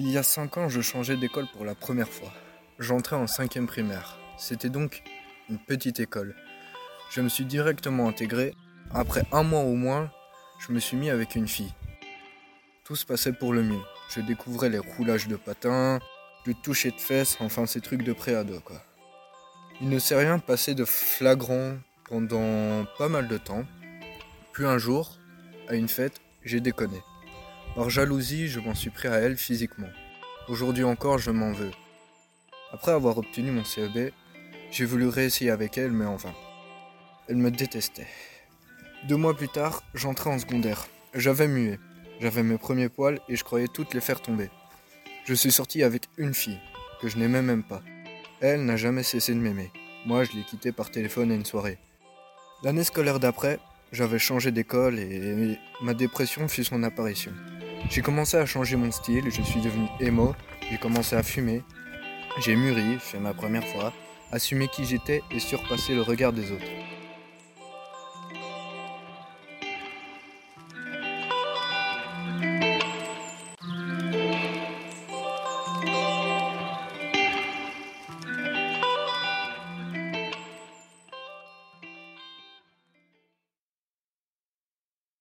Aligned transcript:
Il 0.00 0.08
y 0.08 0.16
a 0.16 0.22
5 0.22 0.58
ans, 0.58 0.68
je 0.68 0.80
changeais 0.80 1.16
d'école 1.16 1.48
pour 1.52 1.64
la 1.64 1.74
première 1.74 2.08
fois. 2.08 2.32
J'entrais 2.78 3.16
en 3.16 3.26
cinquième 3.26 3.66
primaire. 3.66 4.16
C'était 4.36 4.68
donc 4.68 5.02
une 5.50 5.58
petite 5.58 5.98
école. 5.98 6.36
Je 7.10 7.20
me 7.20 7.28
suis 7.28 7.44
directement 7.44 8.08
intégré. 8.08 8.54
Après 8.94 9.24
un 9.32 9.42
mois 9.42 9.62
au 9.62 9.74
moins, 9.74 10.08
je 10.60 10.70
me 10.70 10.78
suis 10.78 10.96
mis 10.96 11.10
avec 11.10 11.34
une 11.34 11.48
fille. 11.48 11.74
Tout 12.84 12.94
se 12.94 13.04
passait 13.04 13.32
pour 13.32 13.52
le 13.52 13.64
mieux. 13.64 13.80
Je 14.14 14.20
découvrais 14.20 14.68
les 14.68 14.78
roulages 14.78 15.26
de 15.26 15.34
patins, 15.34 15.98
le 16.46 16.54
toucher 16.54 16.92
de 16.92 17.00
fesses, 17.00 17.36
enfin 17.40 17.66
ces 17.66 17.80
trucs 17.80 18.04
de 18.04 18.12
préado. 18.12 18.54
Il 19.80 19.88
ne 19.88 19.98
s'est 19.98 20.14
rien 20.14 20.38
passé 20.38 20.76
de 20.76 20.84
flagrant 20.84 21.76
pendant 22.04 22.84
pas 22.98 23.08
mal 23.08 23.26
de 23.26 23.36
temps. 23.36 23.64
Puis 24.52 24.64
un 24.64 24.78
jour, 24.78 25.18
à 25.66 25.74
une 25.74 25.88
fête, 25.88 26.20
j'ai 26.44 26.60
déconné. 26.60 27.00
Par 27.78 27.90
jalousie, 27.90 28.48
je 28.48 28.58
m'en 28.58 28.74
suis 28.74 28.90
pris 28.90 29.06
à 29.06 29.18
elle 29.18 29.36
physiquement. 29.36 29.86
Aujourd'hui 30.48 30.82
encore, 30.82 31.18
je 31.18 31.30
m'en 31.30 31.52
veux. 31.52 31.70
Après 32.72 32.90
avoir 32.90 33.16
obtenu 33.18 33.52
mon 33.52 33.62
CEB, 33.62 34.10
j'ai 34.72 34.84
voulu 34.84 35.06
réessayer 35.06 35.52
avec 35.52 35.78
elle, 35.78 35.92
mais 35.92 36.04
enfin. 36.04 36.34
Elle 37.28 37.36
me 37.36 37.52
détestait. 37.52 38.08
Deux 39.06 39.14
mois 39.14 39.36
plus 39.36 39.46
tard, 39.46 39.84
j'entrais 39.94 40.28
en 40.28 40.40
secondaire. 40.40 40.88
J'avais 41.14 41.46
mué. 41.46 41.78
J'avais 42.18 42.42
mes 42.42 42.58
premiers 42.58 42.88
poils 42.88 43.20
et 43.28 43.36
je 43.36 43.44
croyais 43.44 43.68
toutes 43.68 43.94
les 43.94 44.00
faire 44.00 44.20
tomber. 44.20 44.50
Je 45.24 45.34
suis 45.34 45.52
sorti 45.52 45.84
avec 45.84 46.02
une 46.16 46.34
fille, 46.34 46.58
que 47.00 47.06
je 47.06 47.16
n'aimais 47.16 47.42
même 47.42 47.62
pas. 47.62 47.82
Elle 48.40 48.64
n'a 48.64 48.76
jamais 48.76 49.04
cessé 49.04 49.32
de 49.32 49.38
m'aimer. 49.38 49.70
Moi, 50.04 50.24
je 50.24 50.32
l'ai 50.32 50.42
quittée 50.42 50.72
par 50.72 50.90
téléphone 50.90 51.30
à 51.30 51.36
une 51.36 51.44
soirée. 51.44 51.78
L'année 52.64 52.82
scolaire 52.82 53.20
d'après, 53.20 53.60
j'avais 53.92 54.18
changé 54.18 54.50
d'école 54.50 54.98
et 54.98 55.60
ma 55.80 55.94
dépression 55.94 56.48
fut 56.48 56.64
son 56.64 56.82
apparition. 56.82 57.32
J'ai 57.90 58.02
commencé 58.02 58.36
à 58.36 58.46
changer 58.46 58.76
mon 58.76 58.90
style, 58.90 59.30
je 59.30 59.42
suis 59.42 59.60
devenu 59.60 59.86
emo, 60.00 60.34
j'ai 60.70 60.76
commencé 60.78 61.16
à 61.16 61.22
fumer, 61.22 61.62
j'ai 62.40 62.54
mûri, 62.54 62.98
fait 62.98 63.18
ma 63.18 63.32
première 63.32 63.66
fois, 63.66 63.92
assumé 64.30 64.68
qui 64.68 64.84
j'étais 64.84 65.22
et 65.30 65.40
surpassé 65.40 65.94
le 65.94 66.02
regard 66.02 66.32
des 66.32 66.52
autres. 66.52 66.66